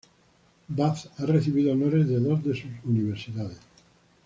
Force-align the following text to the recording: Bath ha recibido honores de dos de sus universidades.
Bath 0.69 1.11
ha 1.19 1.27
recibido 1.27 1.73
honores 1.73 2.07
de 2.07 2.17
dos 2.19 2.43
de 2.43 2.55
sus 2.55 2.71
universidades. 2.83 3.59